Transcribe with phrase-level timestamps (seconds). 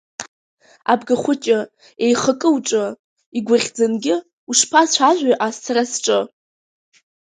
[0.91, 1.59] Абгахәыҷы
[2.05, 2.85] еихакы уҿы,
[3.37, 4.15] игәаӷьӡангьы
[4.49, 6.19] ушԥацәажәои ас сара сҿы.